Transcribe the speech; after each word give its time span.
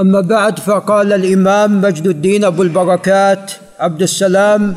أما 0.00 0.20
بعد 0.20 0.58
فقال 0.58 1.12
الإمام 1.12 1.80
مجد 1.80 2.06
الدين 2.06 2.44
أبو 2.44 2.62
البركات 2.62 3.52
عبد 3.80 4.02
السلام 4.02 4.74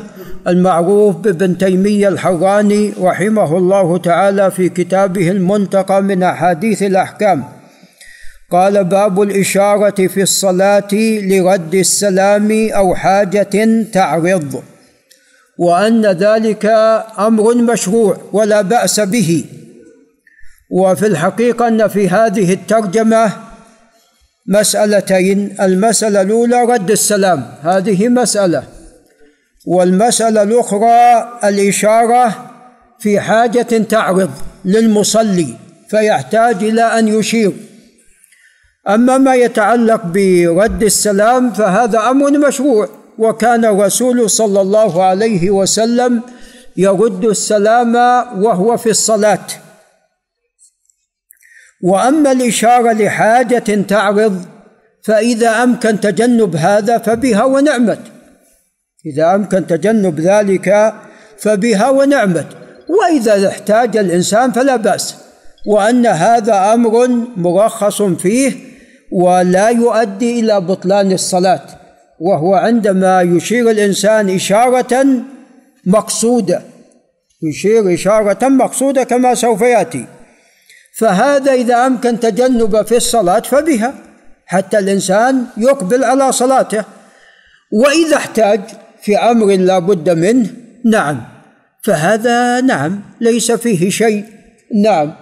المعروف 0.48 1.16
بابن 1.16 1.58
تيمية 1.58 2.08
الحراني 2.08 2.92
رحمه 3.00 3.58
الله 3.58 3.98
تعالى 3.98 4.50
في 4.50 4.68
كتابه 4.68 5.30
المنتقى 5.30 6.02
من 6.02 6.22
أحاديث 6.22 6.82
الأحكام. 6.82 7.44
قال 8.50 8.84
باب 8.84 9.22
الإشارة 9.22 10.06
في 10.06 10.22
الصلاة 10.22 10.94
لرد 11.22 11.74
السلام 11.74 12.68
أو 12.76 12.94
حاجة 12.94 13.84
تعرض 13.92 14.62
وأن 15.58 16.06
ذلك 16.06 16.66
أمر 17.18 17.54
مشروع 17.54 18.16
ولا 18.32 18.62
بأس 18.62 19.00
به. 19.00 19.44
وفي 20.70 21.06
الحقيقة 21.06 21.68
أن 21.68 21.88
في 21.88 22.08
هذه 22.08 22.52
الترجمة 22.52 23.43
مسألتين. 24.46 25.56
المسألة 25.60 26.22
الأولى 26.22 26.62
رد 26.62 26.90
السلام 26.90 27.44
هذه 27.62 28.08
مسألة. 28.08 28.62
والمسألة 29.66 30.42
الأخرى 30.42 31.28
الإشارة 31.44 32.50
في 32.98 33.20
حاجة 33.20 33.78
تعرض 33.88 34.30
للمصلي 34.64 35.54
فيحتاج 35.88 36.64
إلى 36.64 36.82
أن 36.82 37.08
يشير. 37.08 37.52
أما 38.88 39.18
ما 39.18 39.34
يتعلق 39.34 40.02
برد 40.04 40.82
السلام 40.82 41.52
فهذا 41.52 41.98
أمر 41.98 42.38
مشروع 42.48 42.88
وكان 43.18 43.64
الرسول 43.64 44.30
صلى 44.30 44.60
الله 44.60 45.04
عليه 45.04 45.50
وسلم 45.50 46.22
يرد 46.76 47.24
السلام 47.24 47.94
وهو 48.42 48.76
في 48.76 48.90
الصلاة. 48.90 49.46
وأما 51.84 52.32
الإشارة 52.32 52.92
لحاجة 52.92 53.82
تعرض 53.88 54.44
فإذا 55.02 55.62
أمكن 55.62 56.00
تجنب 56.00 56.56
هذا 56.56 56.98
فبها 56.98 57.44
ونعمت. 57.44 57.98
إذا 59.06 59.34
أمكن 59.34 59.66
تجنب 59.66 60.20
ذلك 60.20 60.94
فبها 61.38 61.90
ونعمت. 61.90 62.46
وإذا 62.88 63.48
احتاج 63.48 63.96
الإنسان 63.96 64.52
فلا 64.52 64.76
بأس. 64.76 65.16
وأن 65.66 66.06
هذا 66.06 66.74
أمر 66.74 67.08
مرخص 67.36 68.02
فيه 68.02 68.52
ولا 69.12 69.68
يؤدي 69.68 70.40
إلى 70.40 70.60
بطلان 70.60 71.12
الصلاة. 71.12 71.66
وهو 72.20 72.54
عندما 72.54 73.22
يشير 73.22 73.70
الإنسان 73.70 74.34
إشارة 74.34 75.06
مقصودة 75.86 76.62
يشير 77.42 77.94
إشارة 77.94 78.48
مقصودة 78.48 79.04
كما 79.04 79.34
سوف 79.34 79.60
يأتي. 79.60 80.13
فهذا 80.96 81.52
إذا 81.52 81.86
أمكن 81.86 82.20
تجنب 82.20 82.86
في 82.86 82.96
الصلاة 82.96 83.40
فبها 83.40 83.94
حتى 84.46 84.78
الإنسان 84.78 85.44
يقبل 85.56 86.04
على 86.04 86.32
صلاته. 86.32 86.84
وإذا 87.72 88.16
احتاج 88.16 88.60
في 89.02 89.16
أمر 89.16 89.46
لا 89.46 89.78
بد 89.78 90.10
منه 90.10 90.50
نعم. 90.84 91.20
فهذا 91.82 92.60
نعم 92.60 93.00
ليس 93.20 93.52
فيه 93.52 93.90
شيء. 93.90 94.24
نعم. 94.74 95.12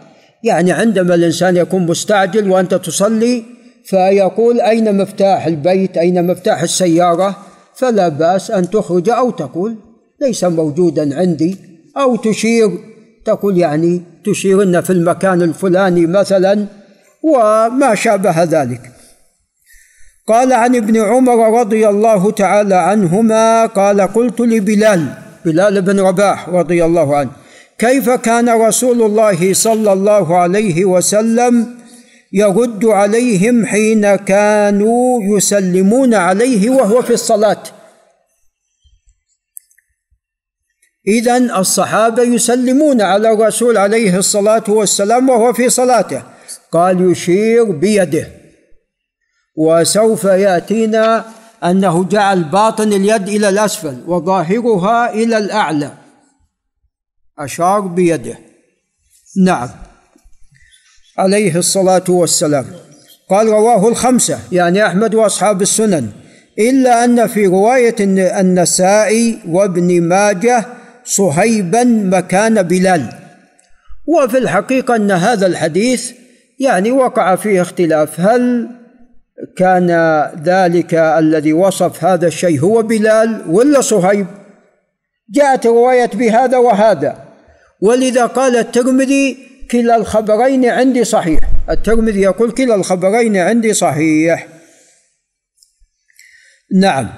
يعني 0.44 0.72
عندما 0.72 1.14
الإنسان 1.14 1.56
يكون 1.56 1.86
مستعجل 1.86 2.50
وأنت 2.50 2.74
تصلي 2.74 3.44
فيقول 3.84 4.60
أين 4.60 4.96
مفتاح 4.96 5.46
البيت 5.46 5.96
أين 5.98 6.26
مفتاح 6.26 6.62
السيارة؟ 6.62 7.36
فلا 7.74 8.08
بأس 8.08 8.50
أن 8.50 8.70
تخرج 8.70 9.10
أو 9.10 9.30
تقول 9.30 9.76
ليس 10.20 10.44
موجودا 10.44 11.18
عندي 11.18 11.56
أو 11.96 12.16
تشير 12.16 12.91
تقول 13.24 13.58
يعني 13.58 14.02
تشيرن 14.24 14.80
في 14.80 14.90
المكان 14.90 15.42
الفلاني 15.42 16.06
مثلا 16.06 16.66
وما 17.22 17.94
شابه 17.94 18.42
ذلك. 18.42 18.80
قال 20.28 20.52
عن 20.52 20.76
ابن 20.76 21.00
عمر 21.00 21.60
رضي 21.60 21.88
الله 21.88 22.30
تعالى 22.30 22.74
عنهما 22.74 23.66
قال 23.66 24.00
قلت 24.00 24.40
لبلال 24.40 25.06
بلال 25.44 25.82
بن 25.82 26.00
رباح 26.00 26.48
رضي 26.48 26.84
الله 26.84 27.16
عنه 27.16 27.30
كيف 27.78 28.10
كان 28.10 28.48
رسول 28.48 29.02
الله 29.02 29.54
صلى 29.54 29.92
الله 29.92 30.36
عليه 30.36 30.84
وسلم 30.84 31.66
يرد 32.32 32.84
عليهم 32.84 33.66
حين 33.66 34.16
كانوا 34.16 35.22
يسلمون 35.36 36.14
عليه 36.14 36.70
وهو 36.70 37.02
في 37.02 37.12
الصلاة؟ 37.12 37.62
إذا 41.06 41.36
الصحابة 41.36 42.22
يسلمون 42.22 43.00
على 43.00 43.32
الرسول 43.32 43.76
عليه 43.76 44.18
الصلاة 44.18 44.64
والسلام 44.68 45.28
وهو 45.28 45.52
في 45.52 45.68
صلاته. 45.68 46.22
قال 46.72 47.10
يشير 47.10 47.64
بيده. 47.70 48.28
وسوف 49.56 50.24
يأتينا 50.24 51.24
أنه 51.64 52.04
جعل 52.04 52.44
باطن 52.44 52.92
اليد 52.92 53.28
إلى 53.28 53.48
الأسفل 53.48 54.02
وظاهرها 54.06 55.14
إلى 55.14 55.38
الأعلى. 55.38 55.92
أشار 57.38 57.80
بيده. 57.80 58.38
نعم. 59.44 59.68
عليه 61.18 61.58
الصلاة 61.58 62.04
والسلام. 62.08 62.66
قال 63.30 63.48
رواه 63.48 63.88
الخمسة 63.88 64.38
يعني 64.52 64.86
أحمد 64.86 65.14
وأصحاب 65.14 65.62
السنن. 65.62 66.12
إلا 66.58 67.04
أن 67.04 67.26
في 67.26 67.46
رواية 67.46 67.96
النسائي 68.40 69.38
وابن 69.48 70.02
ماجه 70.02 70.81
صهيبا 71.04 71.84
مكان 71.84 72.62
بلال. 72.62 73.12
وفي 74.06 74.38
الحقيقة 74.38 74.96
أن 74.96 75.10
هذا 75.10 75.46
الحديث 75.46 76.12
يعني 76.58 76.90
وقع 76.90 77.36
فيه 77.36 77.62
اختلاف. 77.62 78.20
هل 78.20 78.68
كان 79.56 79.90
ذلك 80.44 80.94
الذي 80.94 81.52
وصف 81.52 82.04
هذا 82.04 82.26
الشيء 82.26 82.60
هو 82.60 82.82
بلال 82.82 83.42
ولا 83.46 83.80
صهيب؟ 83.80 84.26
جاءت 85.30 85.66
رواية 85.66 86.10
بهذا 86.14 86.58
وهذا. 86.58 87.24
ولذا 87.80 88.26
قال 88.26 88.56
الترمذي 88.56 89.36
كلا 89.70 89.96
الخبرين 89.96 90.66
عندي 90.66 91.04
صحيح. 91.04 91.40
الترمذي 91.70 92.20
يقول 92.20 92.50
كلا 92.50 92.74
الخبرين 92.74 93.36
عندي 93.36 93.74
صحيح. 93.74 94.48
نعم. 96.74 97.08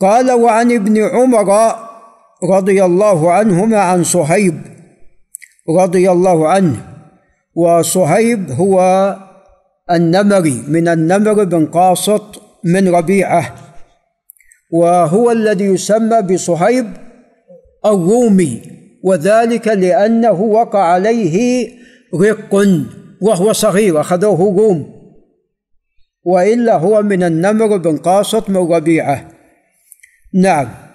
قال 0.00 0.32
وعن 0.32 0.72
ابن 0.72 1.02
عمر 1.02 1.74
رضي 2.50 2.84
الله 2.84 3.32
عنهما 3.32 3.76
عن 3.78 4.04
صهيب 4.04 4.54
رضي 5.78 6.10
الله 6.10 6.48
عنه. 6.48 6.76
وصهيب 7.54 8.50
هو 8.50 8.76
النمري 9.90 10.62
من 10.68 10.88
النمر 10.88 11.44
بن 11.44 11.66
قاسط 11.66 12.42
من 12.64 12.88
ربيعة. 12.88 13.54
وهو 14.70 15.30
الذي 15.30 15.64
يسمى 15.64 16.22
بصهيب 16.22 16.86
الرومي 17.86 18.62
وذلك 19.04 19.68
لأنه 19.68 20.40
وقع 20.40 20.82
عليه 20.82 21.68
رق 22.14 22.54
وهو 23.22 23.52
صغير 23.52 24.00
أخذوه 24.00 24.38
روم. 24.38 25.02
وإلا 26.24 26.76
هو 26.76 27.02
من 27.02 27.22
النمر 27.22 27.76
بن 27.76 27.96
قاسط 27.96 28.50
من 28.50 28.72
ربيعة. 28.72 29.28
نعم. 30.34 30.91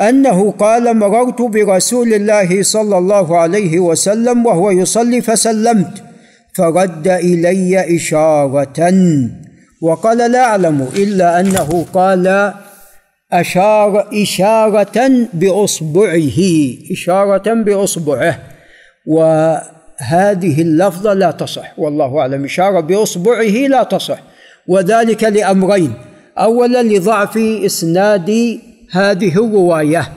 أنه 0.00 0.50
قال 0.50 0.96
مررت 0.96 1.42
برسول 1.42 2.14
الله 2.14 2.62
صلى 2.62 2.98
الله 2.98 3.38
عليه 3.38 3.78
وسلم 3.78 4.46
وهو 4.46 4.70
يصلي 4.70 5.20
فسلمت 5.20 6.02
فرد 6.56 7.08
إلي 7.08 7.96
إشارة 7.96 8.92
وقال 9.82 10.32
لا 10.32 10.44
أعلم 10.44 10.88
إلا 10.96 11.40
أنه 11.40 11.86
قال 11.92 12.54
أشار 13.32 14.08
إشارة 14.22 15.28
بأصبعه 15.32 16.40
إشارة 16.92 17.54
بأصبعه 17.54 18.38
وهذه 19.06 20.62
اللفظة 20.62 21.14
لا 21.14 21.30
تصح 21.30 21.78
والله 21.78 22.18
أعلم 22.18 22.44
إشارة 22.44 22.80
بأصبعه 22.80 23.66
لا 23.68 23.82
تصح 23.82 24.18
وذلك 24.68 25.24
لأمرين 25.24 25.92
أولا 26.38 26.82
لضعف 26.82 27.36
إسناد 27.36 28.58
هذه 28.94 29.32
الروايه 29.34 30.12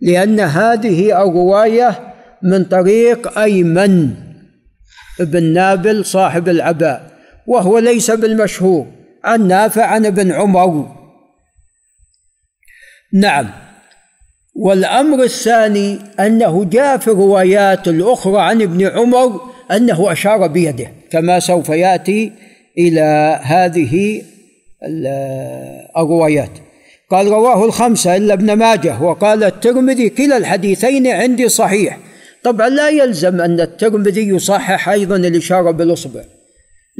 لأن 0.00 0.40
هذه 0.40 1.22
الروايه 1.22 2.14
من 2.42 2.64
طريق 2.64 3.38
أيمن 3.38 4.14
بن 5.20 5.42
نابل 5.44 6.04
صاحب 6.04 6.48
العباء 6.48 7.10
وهو 7.46 7.78
ليس 7.78 8.10
بالمشهور 8.10 8.86
عن 9.24 9.48
نافع 9.48 9.84
عن 9.84 10.06
ابن 10.06 10.32
عمر. 10.32 10.96
نعم. 13.14 13.50
والأمر 14.56 15.22
الثاني 15.22 15.98
أنه 16.20 16.64
جاء 16.64 16.96
في 16.96 17.08
الروايات 17.08 17.88
الأخرى 17.88 18.40
عن 18.40 18.62
ابن 18.62 18.86
عمر 18.86 19.40
أنه 19.70 20.12
أشار 20.12 20.46
بيده 20.46 20.92
كما 21.10 21.40
سوف 21.40 21.68
يأتي 21.68 22.32
إلى 22.78 23.40
هذه 23.42 24.22
الروايات. 25.96 26.50
قال 27.10 27.26
رواه 27.26 27.64
الخمسة 27.64 28.16
إلا 28.16 28.34
ابن 28.34 28.52
ماجه 28.52 29.02
وقال 29.02 29.44
الترمذي 29.44 30.08
كلا 30.08 30.36
الحديثين 30.36 31.06
عندي 31.06 31.48
صحيح. 31.48 31.98
طبعا 32.44 32.68
لا 32.68 32.88
يلزم 32.88 33.40
أن 33.40 33.60
الترمذي 33.60 34.28
يصحح 34.28 34.88
أيضا 34.88 35.16
الإشارة 35.16 35.70
بالإصبع. 35.70 36.20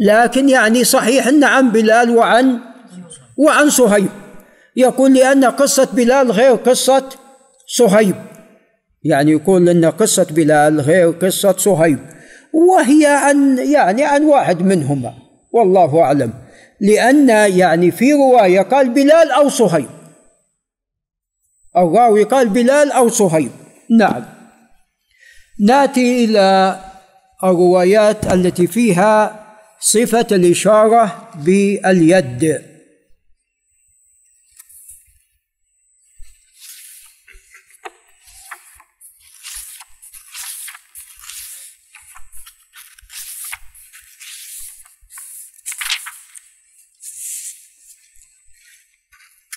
لكن 0.06 0.49
يعني 0.49 0.85
صحيح 0.85 1.27
أن 1.27 1.45
عن 1.45 1.71
بلال 1.71 2.17
وعن 2.17 2.59
وعن 3.37 3.71
صهيب. 3.71 4.09
يقول 4.77 5.15
لأن 5.15 5.45
قصة 5.45 5.89
بلال 5.93 6.33
غير 6.33 6.55
قصة 6.55 7.09
صهيب. 7.67 8.15
يعني 9.05 9.33
يقول 9.33 9.69
أن 9.69 9.85
قصة 9.85 10.27
بلال 10.31 10.81
غير 10.81 11.11
قصة 11.11 11.57
صهيب. 11.57 11.99
وهي 12.53 13.07
عن 13.07 13.59
يعني 13.59 14.05
عن 14.05 14.25
واحد 14.25 14.62
منهما. 14.62 15.12
والله 15.53 16.00
أعلم. 16.00 16.33
لأن 16.85 17.29
يعني 17.59 17.91
في 17.91 18.13
رواية 18.13 18.61
قال 18.61 18.89
بلال 18.89 19.31
أو 19.31 19.49
صهيب. 19.49 19.89
الراوي 21.77 22.23
قال 22.23 22.49
بلال 22.49 22.93
أو 22.93 23.09
صهيب. 23.09 23.51
نعم. 23.99 24.25
نأتي 25.61 26.25
إلى 26.25 26.79
الروايات 27.45 28.33
التي 28.33 28.67
فيها 28.67 29.45
صفة 29.81 30.27
الإشارة 30.33 31.29
باليد. 31.35 32.74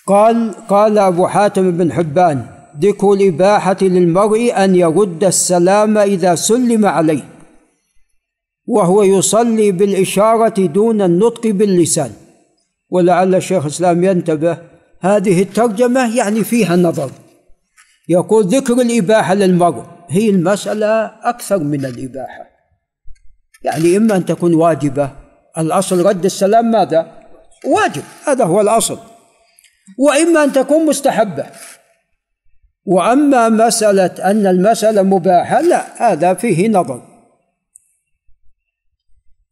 قال 0.08 0.54
قال 0.68 0.98
أبو 0.98 1.26
حاتم 1.26 1.70
بن 1.70 1.92
حبان 1.92 2.46
ذكر 2.80 3.12
الإباحة 3.12 3.76
للمرء 3.82 4.52
أن 4.64 4.76
يرد 4.76 5.24
السلام 5.24 5.98
إذا 5.98 6.34
سلم 6.34 6.86
عليه 6.86 7.22
وهو 8.66 9.02
يصلي 9.02 9.72
بالإشارة 9.72 10.66
دون 10.66 11.02
النطق 11.02 11.46
باللسان. 11.46 12.10
ولعل 12.90 13.34
الشيخ 13.34 13.64
الإسلام 13.64 14.04
ينتبه 14.04 14.58
هذه 15.00 15.42
الترجمة 15.42 16.16
يعني 16.16 16.44
فيها 16.44 16.76
نظر. 16.76 17.10
يقول 18.08 18.44
ذكر 18.44 18.74
الإباحة 18.74 19.34
للمرء. 19.34 19.84
هي 20.08 20.30
المسألة 20.30 21.04
أكثر 21.22 21.58
من 21.58 21.84
الإباحة. 21.84 22.48
يعني 23.64 23.96
إما 23.96 24.16
أن 24.16 24.24
تكون 24.24 24.54
واجبة 24.54 25.10
الأصل 25.58 26.06
رد 26.06 26.24
السلام 26.24 26.70
ماذا؟ 26.70 27.12
واجب 27.64 28.02
هذا 28.26 28.44
هو 28.44 28.60
الأصل. 28.60 28.98
وإما 29.98 30.44
أن 30.44 30.52
تكون 30.52 30.86
مستحبة. 30.86 31.46
وأما 32.86 33.48
مسألة 33.48 34.30
أن 34.30 34.46
المسألة 34.46 35.02
مباحة 35.02 35.60
لا 35.60 36.12
هذا 36.12 36.34
فيه 36.34 36.68
نظر. 36.68 37.02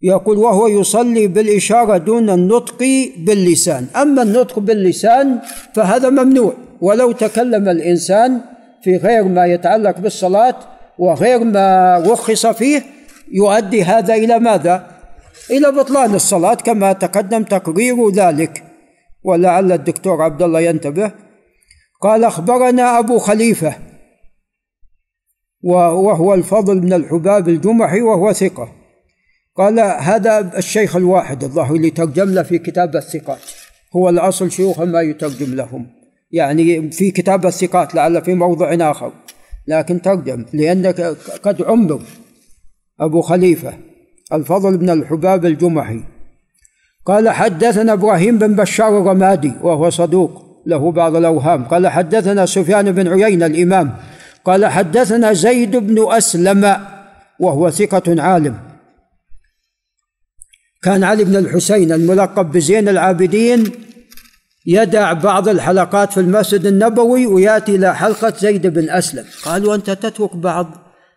يقول 0.02 0.38
وهو 0.38 0.66
يصلي 0.68 1.26
بالإشارة 1.26 1.96
دون 1.96 2.30
النطق 2.30 2.84
باللسان. 3.16 3.86
أما 3.96 4.22
النطق 4.22 4.58
باللسان 4.58 5.38
فهذا 5.74 6.10
ممنوع. 6.10 6.54
ولو 6.80 7.12
تكلم 7.12 7.68
الإنسان 7.68 8.40
في 8.82 8.96
غير 8.96 9.24
ما 9.24 9.46
يتعلق 9.46 9.98
بالصلاة 9.98 10.54
وغير 10.98 11.44
ما 11.44 11.98
رخص 12.06 12.46
فيه 12.46 12.82
يؤدي 13.32 13.82
هذا 13.84 14.14
إلى 14.14 14.38
ماذا؟ 14.38 14.86
إلى 15.50 15.72
بطلان 15.72 16.14
الصلاة 16.14 16.54
كما 16.54 16.92
تقدم 16.92 17.42
تقرير 17.42 18.10
ذلك. 18.10 18.65
ولعل 19.26 19.72
الدكتور 19.72 20.22
عبد 20.22 20.42
الله 20.42 20.60
ينتبه. 20.60 21.12
قال 22.00 22.24
أخبرنا 22.24 22.98
أبو 22.98 23.18
خليفة 23.18 23.74
وهو 25.62 26.34
الفضل 26.34 26.80
بن 26.80 26.92
الحباب 26.92 27.48
الجمحي 27.48 28.02
وهو 28.02 28.32
ثقة. 28.32 28.72
قال 29.56 29.80
هذا 29.80 30.58
الشيخ 30.58 30.96
الواحد 30.96 31.44
الظاهر 31.44 31.74
اللي 31.74 31.90
ترجم 31.90 32.34
له 32.34 32.42
في 32.42 32.58
كتاب 32.58 32.96
الثقات. 32.96 33.50
هو 33.96 34.08
الأصل 34.08 34.50
شيوخ 34.50 34.80
ما 34.80 35.00
يترجم 35.00 35.54
لهم. 35.54 35.86
يعني 36.30 36.90
في 36.90 37.10
كتاب 37.10 37.46
الثقات 37.46 37.94
لعل 37.94 38.22
في 38.22 38.34
موضع 38.34 38.90
آخر. 38.90 39.12
لكن 39.68 40.02
ترجم 40.02 40.44
لأنك 40.52 41.00
قد 41.42 41.62
عمر 41.62 42.02
أبو 43.00 43.20
خليفة 43.20 43.78
الفضل 44.32 44.76
بن 44.76 44.90
الحباب 44.90 45.46
الجمحي 45.46 46.15
قال 47.06 47.28
حدثنا 47.28 47.92
إبراهيم 47.92 48.38
بن 48.38 48.54
بشار 48.56 48.98
الرمادي 48.98 49.52
وهو 49.62 49.90
صدوق 49.90 50.62
له 50.66 50.92
بعض 50.92 51.16
الأوهام. 51.16 51.64
قال 51.64 51.88
حدثنا 51.88 52.46
سفيان 52.46 52.92
بن 52.92 53.08
عيينة 53.08 53.46
الإمام. 53.46 53.96
قال 54.44 54.66
حدثنا 54.66 55.32
زيد 55.32 55.76
بن 55.76 56.12
أسلم 56.12 56.76
وهو 57.40 57.70
ثقة 57.70 58.22
عالم. 58.22 58.56
كان 60.82 61.04
علي 61.04 61.24
بن 61.24 61.36
الحسين 61.36 61.92
الملقب 61.92 62.52
بزين 62.52 62.88
العابدين 62.88 63.72
يدع 64.66 65.12
بعض 65.12 65.48
الحلقات 65.48 66.12
في 66.12 66.20
المسجد 66.20 66.66
النبوي 66.66 67.26
ويأتي 67.26 67.76
إلى 67.76 67.96
حلقة 67.96 68.32
زيد 68.38 68.66
بن 68.66 68.90
أسلم. 68.90 69.24
قالوا 69.44 69.74
أنت 69.74 69.90
تترك 69.90 70.36
بعض 70.36 70.66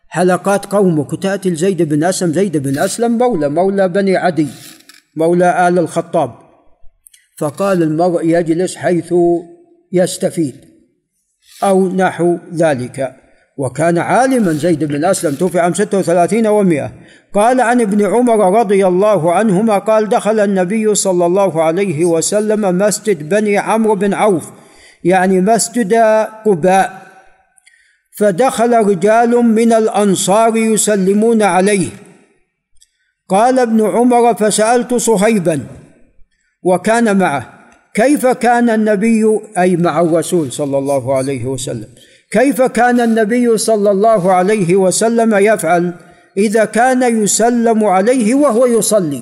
حلقات 0.07 0.65
قومك 0.65 1.13
وتأتي 1.13 1.50
لزيد 1.50 1.81
بن 1.81 2.03
أسلم. 2.03 2.33
زيد 2.33 2.57
بن 2.57 2.77
أسلم 2.77 3.18
مولى 3.18 3.50
مولى 3.50 3.89
بني 3.89 4.18
عدي. 4.18 4.47
مولى 5.16 5.68
آل 5.68 5.80
الخطاب. 5.80 6.32
فقال 7.38 7.84
المرء 7.84 8.26
يجلس 8.26 8.76
حيث 8.76 9.14
يستفيد. 9.92 10.56
أو 11.64 11.90
نحو 11.90 12.38
ذلك. 12.54 13.16
وكان 13.58 13.98
عالما 13.98 14.54
زيد 14.54 14.84
بن 14.84 15.06
أسلم 15.06 15.36
توفي 15.36 15.60
عام 15.60 15.74
36 15.74 16.48
و100 16.48 16.90
قال 17.34 17.62
عن 17.62 17.82
ابن 17.82 18.06
عمر 18.06 18.60
رضي 18.60 18.88
الله 18.88 19.34
عنهما 19.34 19.78
قال 19.78 20.10
دخل 20.10 20.40
النبي 20.40 20.96
صلى 20.96 21.26
الله 21.26 21.64
عليه 21.64 22.06
وسلم 22.06 22.78
مسجد 22.78 23.30
بني 23.30 23.58
عمرو 23.58 23.96
بن 23.96 24.14
عوف 24.14 24.50
يعني 25.04 25.42
مسجد 25.42 25.94
قباء. 26.46 27.10
فدخل 28.18 28.74
رجال 28.74 29.30
من 29.30 29.74
الأنصار 29.74 30.58
يسلمون 30.58 31.42
عليه. 31.42 31.90
قال 33.30 33.60
ابن 33.60 33.86
عمر 33.86 34.36
فسألت 34.36 34.94
صهيبا 34.94 35.66
وكان 36.64 37.18
معه 37.18 37.60
كيف 37.94 38.28
كان 38.28 38.70
النبي 38.70 39.40
أي 39.58 39.76
مع 39.78 40.02
الرسول 40.02 40.52
صلى 40.52 40.78
الله 40.78 41.16
عليه 41.18 41.46
وسلم 41.46 41.88
كيف 42.31 42.62
كان 42.62 43.00
النبي 43.00 43.58
صلى 43.58 43.92
الله 43.92 44.34
عليه 44.34 44.76
وسلم 44.76 45.36
يفعل 45.36 45.94
إذا 46.38 46.66
كان 46.66 47.24
يسلم 47.24 47.86
عليه 47.86 48.36
وهو 48.36 48.66
يصلي؟ 48.66 49.22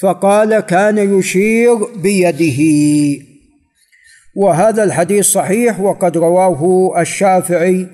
فقال 0.00 0.60
كان 0.60 1.18
يشير 1.18 1.74
بيده. 1.84 2.60
وهذا 4.36 4.84
الحديث 4.84 5.24
صحيح 5.26 5.80
وقد 5.80 6.16
رواه 6.16 6.92
الشافعي 7.00 7.86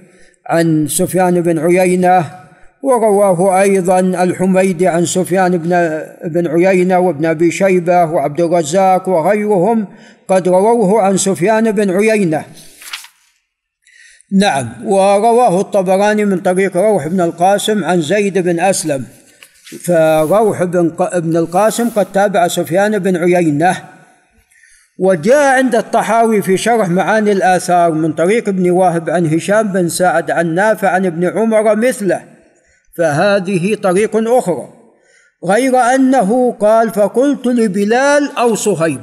عن 0.47 0.89
سفيان 0.89 1.41
بن 1.41 1.59
عيينة 1.59 2.42
ورواه 2.83 3.61
أيضا 3.61 4.01
الحميدي 4.01 4.89
عن 4.89 5.07
سفيان 5.07 5.59
بن 5.59 6.03
بن 6.25 6.47
عيينة 6.47 6.99
وابن 6.99 7.27
أبي 7.27 7.51
شيبة 7.51 8.05
وعبد 8.05 8.41
الرزاق 8.41 9.09
وغيرهم 9.09 9.87
قد 10.29 10.49
رووه 10.49 11.03
عن 11.03 11.17
سفيان 11.17 11.73
بن 11.73 11.91
عيينة. 11.91 12.45
نعم 14.41 14.69
ورواه 14.85 15.61
الطبراني 15.61 16.25
من 16.25 16.39
طريق 16.39 16.77
روح 16.77 17.09
بن 17.09 17.21
القاسم 17.21 17.85
عن 17.85 18.01
زيد 18.01 18.39
بن 18.39 18.61
أسلم. 18.61 19.05
فروح 19.85 20.65
بن 20.65 20.93
ابن 21.01 21.37
القاسم 21.37 21.89
قد 21.89 22.13
تابع 22.13 22.49
سفيان 22.49 22.99
بن 22.99 23.17
عيينة. 23.17 23.77
وجاء 24.99 25.57
عند 25.57 25.75
الطحاوي 25.75 26.43
في 26.43 26.57
شرح 26.57 26.89
معاني 26.89 27.33
الآثار 27.33 27.93
من 27.93 28.13
طريق 28.13 28.49
ابن 28.49 28.71
واهب 28.71 29.11
عن 29.11 29.27
هشام 29.27 29.73
بن 29.73 29.89
سعد 29.89 30.31
عن 30.31 30.55
نافع 30.55 30.89
عن 30.89 31.07
ابن 31.07 31.39
عمر 31.39 31.77
مثله. 31.77 32.32
فهذه 32.97 33.75
طريق 33.75 34.17
أخرى. 34.17 34.69
غير 35.45 35.77
أنه 35.77 36.53
قال 36.53 36.91
فقلت 36.91 37.47
لبلال 37.47 38.37
أو 38.39 38.55
صهيب. 38.55 39.01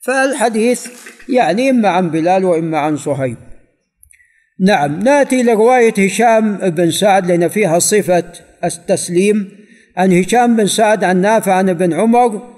فالحديث 0.00 0.86
يعني 1.28 1.70
إما 1.70 1.88
عن 1.88 2.10
بلال 2.10 2.44
وإما 2.44 2.78
عن 2.78 2.96
صهيب. 2.96 3.36
نعم 4.60 4.98
نأتي 5.00 5.42
لروايه 5.42 6.06
هشام 6.06 6.56
بن 6.56 6.90
سعد 6.90 7.26
لأن 7.26 7.48
فيها 7.48 7.78
صفة 7.78 8.32
التسليم. 8.64 9.50
عن 9.96 10.12
هشام 10.12 10.56
بن 10.56 10.66
سعد 10.66 11.04
عن 11.04 11.20
نافع 11.20 11.54
عن 11.54 11.68
ابن 11.68 11.92
عمر 11.92 12.54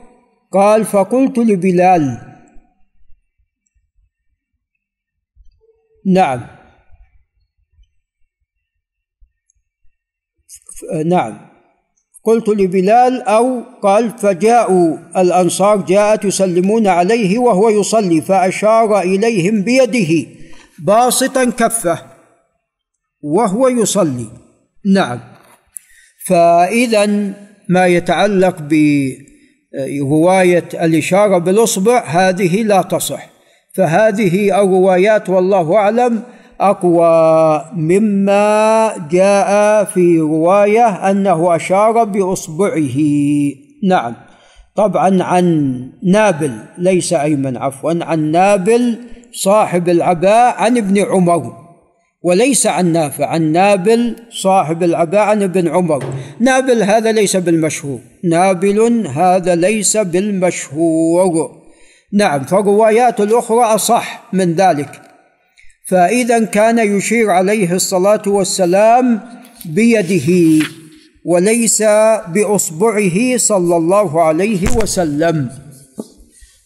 قال 0.53 0.85
فقلت 0.85 1.39
لبلال. 1.39 2.19
نعم. 6.07 6.62
نعم. 11.05 11.39
قلت 12.25 12.49
لبلال 12.49 13.23
أو 13.23 13.63
قال 13.83 14.11
فجاءوا. 14.19 14.97
الأنصار 15.17 15.77
جاءت 15.77 16.25
يسلمون 16.25 16.87
عليه 16.87 17.39
وهو 17.39 17.69
يصلي 17.69 18.21
فأشار 18.21 19.01
إليهم 19.01 19.63
بيده 19.63 20.29
باسطا 20.79 21.45
كفه 21.45 21.99
وهو 23.23 23.69
يصلي. 23.69 24.27
نعم. 24.95 25.21
فإذا 26.27 27.07
ما 27.69 27.87
يتعلق 27.87 28.57
برواية 29.73 30.69
الإشارة 30.75 31.39
بالإصبع 31.39 32.05
هذه 32.05 32.63
لا 32.63 32.83
تصح. 32.83 33.33
فهذه 33.75 34.61
الروايات 34.63 35.29
والله 35.29 35.77
أعلم 35.77 36.23
أقوى 36.71 37.65
مما 37.77 38.95
جاء 39.11 39.85
في 39.85 40.21
رواية 40.21 40.87
أنه 41.11 41.57
أشار 41.57 42.05
بإصبعه. 42.05 42.99
نعم. 43.85 44.15
طبعا 44.77 45.23
عن 45.23 45.77
نابل 46.03 46.53
ليس 46.79 47.13
أيمن 47.13 47.57
عفوا 47.57 48.05
عن 48.05 48.31
نابل 48.31 48.99
صاحب 49.33 49.89
العباء 49.89 50.55
عن 50.57 50.77
ابن 50.77 50.99
عمر. 50.99 51.63
وليس 52.23 52.67
عن 52.67 52.93
نافع 52.93 53.27
عن 53.27 53.53
نابل 53.53 54.17
صاحب 54.31 54.83
العباء 54.83 55.21
عن 55.21 55.43
ابن 55.43 55.69
عمر. 55.69 56.05
نابل 56.41 56.83
هذا 56.83 57.13
ليس 57.13 57.37
بالمشهور. 57.37 57.99
نابل 58.25 59.07
هذا 59.07 59.55
ليس 59.55 59.97
بالمشهور. 59.97 61.63
نعم 62.13 62.45
فالروايات 62.45 63.21
الأخرى 63.21 63.65
أصح 63.65 64.23
من 64.33 64.55
ذلك. 64.55 65.02
فإذا 65.93 66.45
كان 66.45 66.79
يشير 66.79 67.31
عليه 67.31 67.75
الصلاة 67.75 68.23
والسلام 68.27 69.21
بيده 69.65 70.65
وليس 71.25 71.83
بأصبعه 72.29 73.37
صلى 73.37 73.77
الله 73.77 74.23
عليه 74.23 74.77
وسلم. 74.77 75.49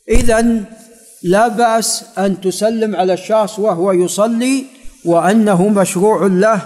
اذا 0.09 0.65
لا 1.23 1.49
بأس 1.49 2.05
أن 2.19 2.41
تسلم 2.41 2.97
على 2.97 3.13
الشخص 3.13 3.59
وهو 3.59 3.93
يصلي 3.93 4.65
وأنه 5.05 5.69
مشروع 5.69 6.27
له 6.27 6.61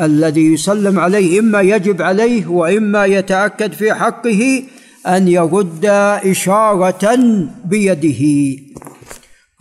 الذي 0.00 0.52
يسلم 0.52 0.98
عليه 1.00 1.40
إما 1.40 1.60
يجب 1.60 2.02
عليه 2.02 2.46
وإما 2.46 3.04
يتأكد 3.04 3.72
في 3.72 3.94
حقه 3.94 4.62
أن 5.06 5.28
يرد 5.28 5.86
إشارة 6.24 7.18
بيده. 7.64 8.22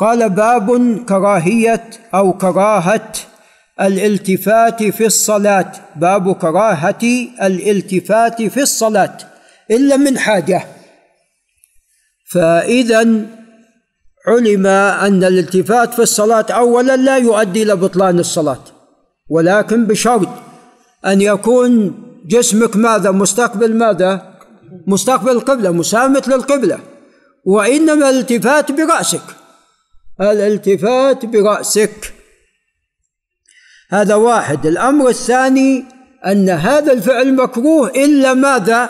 قال 0.03 0.29
باب 0.29 0.97
كراهية 1.09 1.89
أو 2.13 2.33
كراهة 2.33 3.11
الالتفات 3.81 4.83
في 4.83 5.05
الصلاة. 5.05 5.71
باب 5.95 6.35
كراهة 6.35 7.03
الالتفات 7.43 8.41
في 8.41 8.61
الصلاة. 8.61 9.17
إلا 9.71 9.97
من 9.97 10.17
حاجة. 10.17 10.67
فإذا 12.31 12.99
علم 14.27 14.67
أن 15.07 15.23
الالتفات 15.23 15.93
في 15.93 16.01
الصلاة 16.01 16.45
أولا 16.49 16.95
لا 16.95 17.17
يؤدي 17.17 17.63
إلى 17.63 17.75
بطلان 17.75 18.19
الصلاة. 18.19 18.63
ولكن 19.29 19.85
بشرط 19.85 20.29
أن 21.05 21.21
يكون 21.21 21.93
جسمك 22.27 22.75
ماذا؟ 22.75 23.11
مستقبل 23.11 23.75
ماذا؟ 23.75 24.33
مستقبل 24.87 25.31
القبلة 25.31 25.71
مسامت 25.71 26.27
للقبلة. 26.27 26.79
وإنما 27.45 28.09
الالتفات 28.09 28.71
برأسك. 28.71 29.42
الالتفات 30.21 31.25
برأسك. 31.25 32.13
هذا 33.89 34.15
واحد. 34.15 34.65
الأمر 34.65 35.09
الثاني 35.09 35.85
أن 36.25 36.49
هذا 36.49 36.93
الفعل 36.93 37.35
مكروه 37.35 37.89
إلا 37.89 38.33
ماذا؟ 38.33 38.89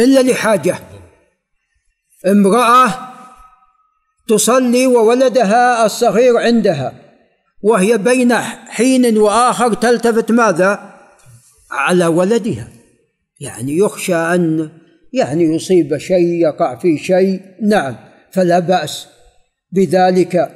إلا 0.00 0.20
لحاجة. 0.20 0.78
امرأة 2.26 3.14
تصلي 4.28 4.86
وولدها 4.86 5.86
الصغير 5.86 6.36
عندها 6.36 6.92
وهي 7.62 7.98
بين 7.98 8.34
حين 8.68 9.18
وآخر 9.18 9.74
تلتفت 9.74 10.32
ماذا؟ 10.32 10.94
على 11.70 12.06
ولدها. 12.06 12.68
يعني 13.40 13.78
يخشى 13.78 14.14
أن 14.14 14.70
يعني 15.12 15.44
يصيب 15.44 15.98
شيء 15.98 16.28
يقع 16.28 16.78
في 16.78 16.98
شيء. 16.98 17.40
نعم 17.62 17.96
فلا 18.32 18.58
بأس. 18.58 19.13
بذلك. 19.74 20.50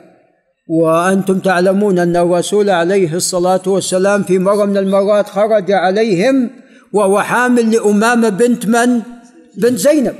وأنتم 0.68 1.38
تعلمون 1.38 1.98
أن 1.98 2.16
الرسول 2.16 2.70
عليه 2.70 3.14
الصلاة 3.14 3.62
والسلام 3.66 4.22
في 4.22 4.38
مرة 4.38 4.64
من 4.64 4.76
المرات 4.76 5.26
خرج 5.26 5.72
عليهم 5.72 6.50
وهو 6.92 7.20
حامل 7.20 7.70
لأمامة 7.70 8.28
بنت 8.28 8.66
من؟ 8.66 9.02
بنت 9.56 9.78
زينب. 9.78 10.14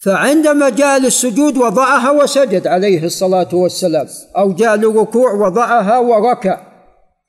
فعندما 0.00 0.68
جاء 0.68 1.00
للسجود 1.00 1.56
وضعها 1.56 2.10
وسجد 2.10 2.66
عليه 2.66 3.04
الصلاة 3.04 3.48
والسلام 3.52 4.06
أو 4.36 4.52
جاء 4.52 4.76
للركوع 4.76 5.32
وضعها 5.32 5.98
وركع 5.98 6.60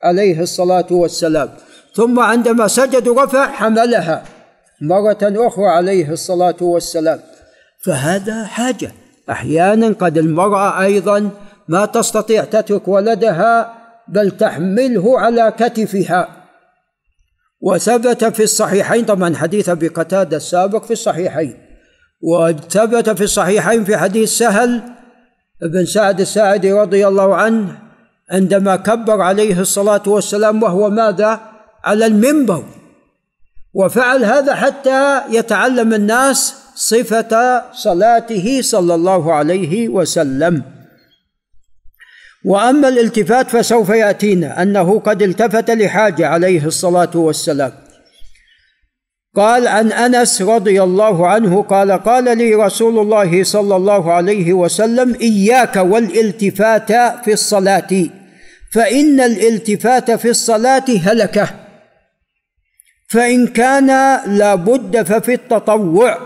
عليه 0.04 0.42
الصلاة 0.42 0.88
والسلام. 0.92 1.50
ثم 1.96 2.20
عندما 2.20 2.68
سجد 2.68 3.08
ورفع 3.08 3.52
حملها 3.52 4.24
مرة 4.82 5.48
أخرى 5.48 5.66
عليه 5.66 6.12
الصلاة 6.12 6.58
والسلام. 6.62 7.20
فهذا 7.86 8.44
حاجة. 8.44 8.92
أحيانا 9.30 9.88
قد 9.88 10.18
المرأة 10.18 10.82
أيضا 10.82 11.30
ما 11.68 11.86
تستطيع 11.86 12.44
تترك 12.44 12.88
ولدها 12.88 13.74
بل 14.08 14.32
تحمله 14.32 15.20
على 15.20 15.54
كتفها. 15.58 16.28
وثبت 17.62 18.26
في 18.26 18.44
الصحيحين 18.44 19.06
طبعا 19.06 19.36
حديث 19.36 19.70
أبي 19.70 19.88
قتادة 19.88 20.38
السابق 20.38 20.84
في 20.84 20.94
الصحيحين. 20.94 21.58
وثبت 22.22 23.10
في 23.10 23.24
الصحيحين 23.24 23.84
في 23.84 23.98
حديث 23.98 24.30
سهل 24.30 24.82
بن 25.62 25.86
سعد 25.86 26.20
الساعدي 26.20 26.74
رضي 26.74 27.08
الله 27.08 27.36
عنه 27.36 27.78
عندما 28.32 28.76
كبر 28.76 29.22
عليه 29.22 29.60
الصلاة 29.60 30.04
والسلام 30.08 30.64
وهو 30.64 30.90
ماذا؟ 30.90 31.40
على 31.84 32.06
المنبر. 32.06 32.64
وفعل 33.74 34.26
هذا 34.26 34.56
حتى 34.56 35.22
يتعلم 35.30 35.94
الناس 35.94 36.56
صفة 36.76 37.64
صلاته 37.74 38.62
صلى 38.62 38.96
الله 38.96 39.34
عليه 39.34 39.90
وسلم. 39.90 40.64
وأما 42.46 42.88
الالتفات 42.88 43.50
فسوف 43.50 43.90
يأتينا 43.90 44.62
أنه 44.62 45.00
قد 45.00 45.22
التفت 45.22 45.72
لحاجة 45.72 46.28
عليه 46.28 46.66
الصلاة 46.66 47.12
والسلام. 47.16 47.72
قال 49.36 49.68
عن 49.68 49.92
أنس 49.92 50.42
رضي 50.42 50.84
الله 50.84 51.28
عنه 51.28 51.62
قال 51.62 51.92
قال 51.92 52.38
لي 52.38 52.56
رسول 52.56 53.00
الله 53.00 53.44
صلى 53.44 53.76
الله 53.76 54.14
عليه 54.14 54.54
وسلم 54.54 55.16
إياك 55.22 55.76
والالتفات 55.76 56.92
في 57.26 57.34
الصلاة 57.34 58.08
فإن 58.72 59.20
الالتفات 59.20 60.12
في 60.12 60.30
الصلاة 60.30 60.86
هلكة. 61.04 61.69
فإن 63.10 63.48
كان 63.48 63.88
لابد 64.38 65.04
ففي 65.04 65.34
التطوع 65.34 66.18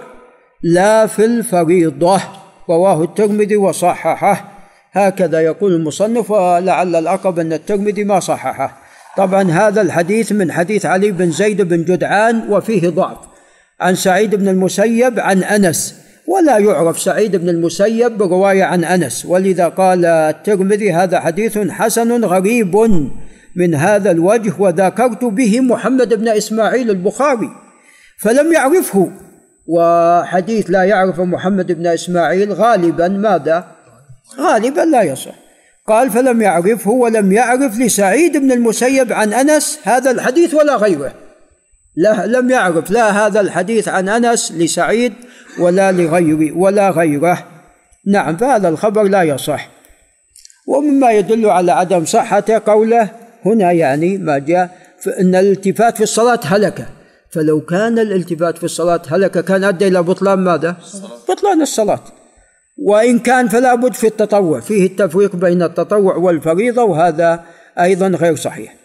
لا 0.63 1.07
في 1.07 1.25
الفريضة 1.25 2.21
رواه 2.69 3.03
الترمذي 3.03 3.55
وصححه. 3.55 4.51
هكذا 4.91 5.41
يقول 5.41 5.73
المصنف 5.73 6.31
ولعل 6.31 6.95
الأقرب 6.95 7.39
أن 7.39 7.53
الترمذي 7.53 8.03
ما 8.03 8.19
صححه. 8.19 8.77
طبعا 9.17 9.51
هذا 9.51 9.81
الحديث 9.81 10.31
من 10.31 10.51
حديث 10.51 10.85
علي 10.85 11.11
بن 11.11 11.31
زيد 11.31 11.61
بن 11.61 11.83
جدعان 11.83 12.41
وفيه 12.49 12.89
ضعف. 12.89 13.17
عن 13.81 13.95
سعيد 13.95 14.35
بن 14.35 14.47
المسيب 14.47 15.19
عن 15.19 15.43
أنس 15.43 15.95
ولا 16.27 16.57
يعرف 16.57 16.99
سعيد 16.99 17.35
بن 17.35 17.49
المسيب 17.49 18.17
برواية 18.17 18.63
عن 18.63 18.83
أنس. 18.83 19.25
ولذا 19.25 19.67
قال 19.67 20.05
الترمذي 20.05 20.93
هذا 20.93 21.19
حديث 21.19 21.57
حسن 21.57 22.25
غريب. 22.25 22.75
من 23.55 23.75
هذا 23.75 24.12
الوجه 24.12 24.53
وذكرت 24.60 25.24
به 25.24 25.60
محمد 25.60 26.13
بن 26.13 26.27
إسماعيل 26.27 26.89
البخاري 26.89 27.50
فلم 28.19 28.53
يعرفه. 28.53 29.12
وحديث 29.67 30.65
لا 30.69 30.83
يعرف 30.83 31.19
محمد 31.19 31.72
بن 31.72 31.88
إسماعيل 31.88 32.53
غالبا 32.53 33.07
ماذا؟ 33.07 33.67
غالبا 34.39 34.81
لا 34.81 35.01
يصح. 35.01 35.36
قال 35.88 36.10
فلم 36.10 36.41
يعرفه 36.41 36.91
ولم 36.91 37.31
يعرف 37.31 37.79
لسعيد 37.79 38.38
بن 38.38 38.51
المسيب 38.51 39.13
عن 39.13 39.33
أنس 39.33 39.79
هذا 39.83 40.12
الحديث 40.12 40.53
ولا 40.53 40.75
غيره. 40.75 41.13
لا 41.95 42.25
لم 42.27 42.50
يعرف 42.50 42.91
لا 42.91 43.25
هذا 43.25 43.41
الحديث 43.41 43.88
عن 43.88 44.10
أنس 44.10 44.51
لسعيد 44.51 45.13
ولا 45.60 45.91
لغيره 45.91 46.57
ولا 46.57 46.89
غيره. 46.89 47.45
نعم 48.07 48.38
فهذا 48.38 48.69
الخبر 48.69 49.03
لا 49.03 49.24
يصح. 49.24 49.69
ومما 50.67 51.12
يدل 51.12 51.50
على 51.50 51.72
عدم 51.72 52.05
صحته 52.05 52.62
قوله 52.65 53.10
هنا 53.45 53.71
يعني 53.71 54.17
ما 54.17 54.38
جاء 54.38 54.69
إن 55.19 55.35
الالتفات 55.35 55.97
في 55.97 56.03
الصلاة 56.03 56.39
هلكه 56.43 56.85
فلو 57.29 57.62
كان 57.62 58.00
الالتفات 58.00 58.57
في 58.57 58.63
الصلاة 58.63 59.01
هلك 59.07 59.45
كان 59.45 59.63
أدى 59.63 59.88
إلى 59.88 60.03
بطلان 60.03 60.39
ماذا؟ 60.39 60.75
بطلان 61.29 61.62
الصلاة. 61.62 62.03
وإن 62.77 63.19
كان 63.19 63.47
فلا 63.47 63.75
بد 63.75 63.93
في 63.93 64.07
التطوع. 64.07 64.59
فيه 64.59 64.85
التفريق 64.85 65.35
بين 65.35 65.63
التطوع 65.63 66.15
والفريضة 66.15 66.83
وهذا 66.83 67.43
أيضا 67.79 68.07
غير 68.07 68.35
صحيح. 68.35 68.75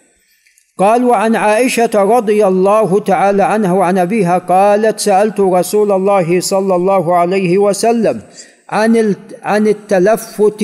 قال 0.77 1.03
وعن 1.03 1.35
عائشة 1.35 1.89
رضي 1.95 2.47
الله 2.47 2.99
تعالى 2.99 3.43
عنها 3.43 3.73
وعن 3.73 3.97
أبيها 3.97 4.37
قالت 4.37 4.99
سألت 4.99 5.39
رسول 5.39 5.91
الله 5.91 6.39
صلى 6.41 6.75
الله 6.75 7.15
عليه 7.15 7.57
وسلم 7.57 8.21
عن 8.69 9.15
عن 9.43 9.67
التلفت 9.67 10.63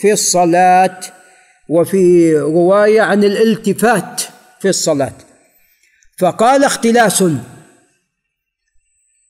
في 0.00 0.12
الصلاة 0.12 1.00
وفي 1.68 2.36
رواية 2.36 3.00
عن 3.00 3.24
الالتفات 3.24 4.22
في 4.60 4.68
الصلاة. 4.68 5.12
فقال 6.18 6.64
اختلاس 6.64 7.24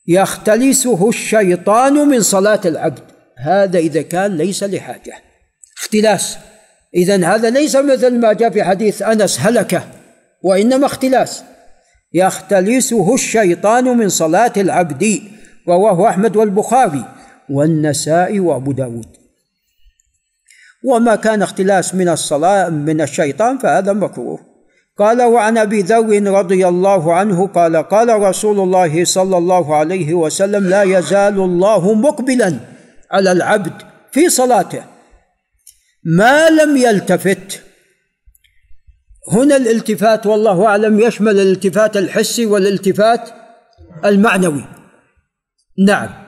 يختلسه 0.07 1.09
الشيطان 1.09 1.93
من 1.93 2.21
صلاة 2.21 2.61
العبد. 2.65 3.03
هذا 3.37 3.79
إذا 3.79 4.01
كان 4.01 4.37
ليس 4.37 4.63
لحاجة. 4.63 5.13
اختلاس. 5.77 6.37
إذا 6.95 7.35
هذا 7.35 7.49
ليس 7.49 7.75
مثل 7.75 8.19
ما 8.19 8.33
جاء 8.33 8.49
في 8.49 8.63
حديث 8.63 9.01
أنس 9.01 9.39
هلكة 9.39 9.83
وإنما 10.43 10.85
اختلاس. 10.85 11.43
يختلسه 12.13 13.13
الشيطان 13.13 13.83
من 13.83 14.09
صلاة 14.09 14.53
العبد 14.57 15.21
رواه 15.67 16.09
أحمد 16.09 16.35
والبخاري 16.35 17.05
والنسائي 17.49 18.39
وأبو 18.39 18.71
داود. 18.71 19.24
وما 20.85 21.15
كان 21.15 21.41
اختلاس 21.41 21.95
من 21.95 22.09
الصلاة 22.09 22.69
من 22.69 23.01
الشيطان 23.01 23.57
فهذا 23.57 23.93
مكروه. 23.93 24.39
قال 24.97 25.21
وعن 25.21 25.57
أبي 25.57 25.81
ذر 25.81 26.31
رضي 26.31 26.67
الله 26.67 27.13
عنه 27.13 27.47
قال 27.47 27.75
قال 27.75 28.21
رسول 28.21 28.59
الله 28.59 29.05
صلى 29.05 29.37
الله 29.37 29.75
عليه 29.75 30.13
وسلم 30.13 30.69
لا 30.69 30.83
يزال 30.83 31.39
الله 31.39 31.93
مقبلا 31.93 32.59
على 33.11 33.31
العبد 33.31 33.73
في 34.11 34.29
صلاته. 34.29 34.83
ما 36.03 36.49
لم 36.49 36.77
يلتفت. 36.77 37.61
هنا 39.31 39.55
الالتفات 39.55 40.25
والله 40.25 40.65
أعلم 40.65 40.99
يشمل 40.99 41.39
الالتفات 41.39 41.97
الحسي 41.97 42.45
والالتفات 42.45 43.29
المعنوي. 44.05 44.65
نعم. 45.87 46.24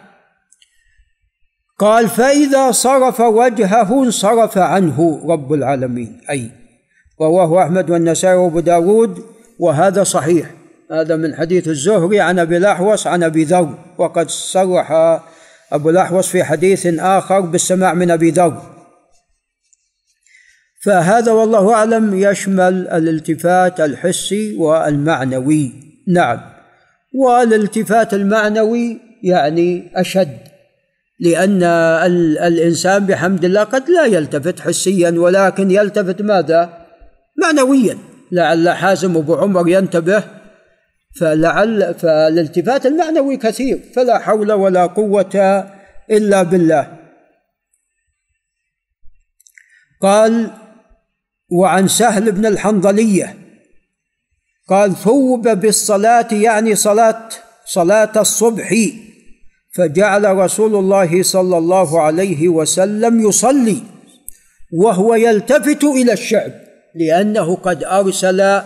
قال 1.80 2.10
فإذا 2.10 2.72
صرف 2.72 3.20
وجهه 3.20 4.04
انصرف 4.04 4.58
عنه 4.58 5.22
رب 5.26 5.54
العالمين. 5.54 6.22
أي 6.30 6.52
رواه 7.22 7.64
أحمد 7.64 7.90
والنسائي 7.90 8.36
وأبو 8.36 8.60
داود 8.60 9.24
وهذا 9.60 10.04
صحيح. 10.04 10.52
هذا 10.92 11.16
من 11.16 11.36
حديث 11.36 11.68
الزهري 11.68 12.20
عن 12.20 12.40
أبي 12.40 12.58
الأحوص 12.58 13.08
عن 13.08 13.24
أبي 13.24 13.44
ذر 13.44 13.78
وقد 13.98 14.30
صرح 14.30 14.92
أبو 15.72 15.90
الأحوص 15.90 16.28
في 16.28 16.44
حديث 16.44 16.88
آخر 17.00 17.40
بالسماع 17.40 17.94
من 17.94 18.12
أبي 18.12 18.32
ذر. 18.32 18.62
فهذا 20.84 21.32
والله 21.32 21.74
أعلم 21.74 22.20
يشمل 22.20 22.88
الالتفات 22.88 23.80
الحسي 23.80 24.56
والمعنوي. 24.56 25.72
نعم. 26.08 26.42
والالتفات 27.16 28.14
المعنوي 28.14 29.00
يعني 29.24 29.92
أشد. 29.96 30.47
لأن 31.20 31.64
الإنسان 32.44 33.06
بحمد 33.06 33.46
الله 33.46 33.64
قد 33.64 33.90
لا 33.90 34.06
يلتفت 34.06 34.60
حسيا 34.60 35.12
ولكن 35.12 35.72
يلتفت 35.72 36.22
ماذا؟ 36.22 36.88
معنويا. 37.42 37.98
لعل 38.32 38.70
حازم 38.70 39.18
أبو 39.18 39.36
عمر 39.36 39.70
ينتبه 39.70 40.24
فلعل 41.20 41.94
فالالتفات 41.94 42.86
المعنوي 42.86 43.38
كثير 43.38 43.80
فلا 43.96 44.20
حول 44.20 44.52
ولا 44.52 44.86
قوة 44.86 45.66
إلا 46.12 46.44
بالله. 46.44 46.98
قال 50.02 50.52
وعن 51.52 51.88
سهل 51.88 52.32
بن 52.32 52.46
الحنظلية 52.46 53.38
قال 54.70 54.96
ثوب 54.96 55.48
بالصلاة 55.48 56.28
يعني 56.34 56.76
صلاة 56.76 57.30
صلاة 57.66 58.12
الصبح. 58.16 58.74
فجعل 59.76 60.38
رسول 60.38 60.76
الله 60.76 61.24
صلى 61.24 61.58
الله 61.58 62.02
عليه 62.02 62.48
وسلم 62.48 63.30
يصلي 63.30 63.84
وهو 64.74 65.16
يلتفت 65.16 65.84
إلى 65.84 66.14
الشعب 66.14 66.52
لأنه 66.96 67.56
قد 67.56 67.84
أرسل 67.84 68.62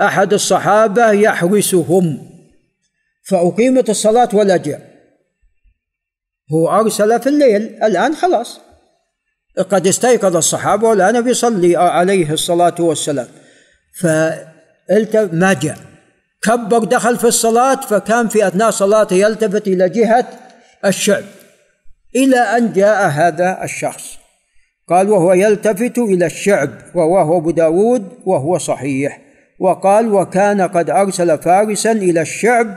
أحد 0.00 0.32
الصحابة 0.32 1.10
يحرسهم. 1.10 2.28
فأقيمت 3.28 3.90
الصلاة 3.90 4.28
ولا 4.32 4.56
جاء 4.56 4.88
هو 6.52 6.68
أرسل 6.68 7.20
في 7.20 7.28
الليل 7.28 7.62
الآن 7.82 8.16
خلاص. 8.16 8.60
قد 9.70 9.86
استيقظ 9.86 10.36
الصحابة 10.36 10.88
والآن 10.88 11.20
بيصلي 11.20 11.76
عليه 11.76 12.32
الصلاة 12.32 12.74
والسلام. 12.78 13.28
فالتف 14.00 15.32
ما 15.32 15.52
جاء؟ 15.52 15.87
كبر 16.42 16.84
دخل 16.84 17.16
في 17.16 17.24
الصلاة 17.24 17.80
فكان 17.80 18.28
في 18.28 18.46
أثناء 18.46 18.70
صلاته 18.70 19.14
يلتفت 19.14 19.68
إلى 19.68 19.88
جهة 19.88 20.26
الشعب 20.84 21.24
إلى 22.16 22.36
أن 22.36 22.72
جاء 22.72 23.08
هذا 23.08 23.64
الشخص. 23.64 24.18
قال 24.88 25.10
وهو 25.10 25.32
يلتفت 25.32 25.98
إلى 25.98 26.26
الشعب 26.26 26.70
رواه 26.96 27.36
أبو 27.36 27.50
داود 27.50 28.08
وهو 28.26 28.58
صحيح. 28.58 29.20
وقال 29.60 30.12
وكان 30.12 30.60
قد 30.60 30.90
أرسل 30.90 31.38
فارسا 31.38 31.92
إلى 31.92 32.20
الشعب 32.20 32.74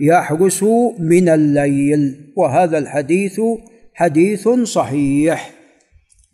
يحرس 0.00 0.62
من 0.98 1.28
الليل 1.28 2.32
وهذا 2.36 2.78
الحديث 2.78 3.40
حديث 3.94 4.48
صحيح. 4.48 5.50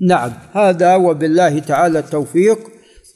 نعم 0.09 0.33
هذا 0.55 0.95
وبالله 0.95 1.59
تعالى 1.59 1.99
التوفيق. 1.99 2.59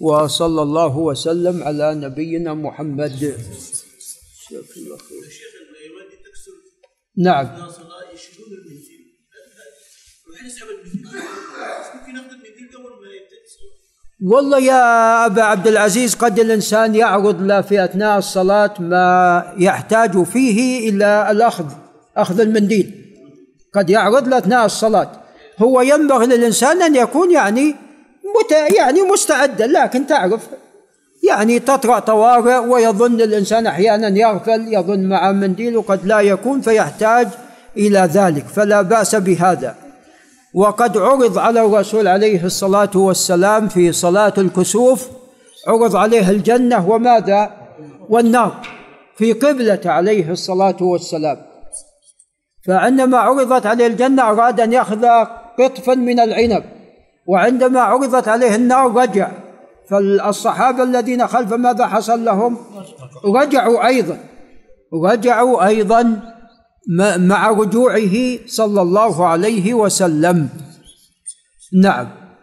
وصلى 0.01 0.63
الله 0.63 0.97
وسلم 0.99 1.63
على 1.63 1.95
نبينا 1.95 2.55
محمد. 2.55 3.35
نعم. 7.17 7.47
والله 14.21 14.59
يا 14.59 15.27
أبا 15.27 15.43
عبد 15.43 15.67
العزيز 15.67 16.15
قد 16.15 16.39
الإنسان 16.39 16.95
يعرض 16.95 17.43
له 17.43 17.61
في 17.61 17.85
أثناء 17.85 18.19
الصلاة 18.19 18.75
ما 18.81 19.55
يحتاج 19.59 20.23
فيه 20.23 20.89
إلى 20.89 21.31
الأخذ 21.31 21.73
أخذ 22.17 22.41
المنديل 22.41 23.05
قد 23.75 23.91
يعرض 23.91 24.29
له 24.29 24.39
أثناء 24.39 24.67
الصلاة. 24.67 25.21
هو 25.59 25.81
ينبغي 25.81 26.27
للإنسان 26.27 26.83
أن 26.83 26.97
يكون 26.97 27.31
يعني 27.31 27.84
مت 28.35 28.77
يعني 28.77 29.03
مستعدا 29.03 29.67
لكن 29.67 30.07
تعرف 30.07 30.41
يعني 31.29 31.59
تطرأ 31.59 31.99
طوارئ 31.99 32.57
ويظن 32.57 33.21
الإنسان 33.21 33.67
أحيانا 33.67 34.19
يغفل 34.19 34.75
يظن 34.75 35.09
مع 35.09 35.33
منديل 35.33 35.77
وقد 35.77 36.07
لا 36.07 36.21
يكون 36.21 36.61
فيحتاج 36.61 37.29
إلى 37.77 37.99
ذلك 37.99 38.47
فلا 38.47 38.83
بأس 38.83 39.15
بهذا. 39.15 39.75
وقد 40.55 40.99
عرض 40.99 41.39
على 41.39 41.61
الرسول 41.61 42.09
عليه 42.09 42.45
الصلاة 42.45 42.91
والسلام 42.95 43.69
في 43.69 43.93
صلاة 43.93 44.33
الكسوف 44.39 45.09
عرض 45.69 45.97
عليه 45.97 46.31
الجنة 46.31 46.91
وماذا؟ 46.91 47.51
والنار 48.09 48.67
في 49.17 49.33
قبلة 49.33 49.81
عليه 49.85 50.31
الصلاة 50.31 50.77
والسلام. 50.81 51.37
فعندما 52.67 53.19
عرضت 53.19 53.67
عليه 53.67 53.87
الجنة 53.87 54.31
أراد 54.31 54.61
أن 54.61 54.73
يأخذ 54.73 55.07
قطفا 55.59 55.95
من 55.95 56.21
العنب. 56.21 56.65
وعندما 57.27 57.81
عرضت 57.81 58.29
عليه 58.29 58.55
النار 58.55 58.93
رجع. 58.97 59.31
فالصحابة 59.91 60.83
الذين 60.83 61.27
خلف 61.27 61.53
ماذا 61.53 61.87
حصل 61.87 62.25
لهم؟ 62.25 62.57
رجعوا 63.25 63.87
أيضا. 63.87 64.19
رجعوا 65.05 65.67
أيضا 65.67 66.21
مع 67.19 67.51
رجوعه 67.51 68.39
صلى 68.47 68.83
الله 68.83 69.27
عليه 69.27 69.75
وسلم. 69.75 70.49
نعم. 71.83 72.24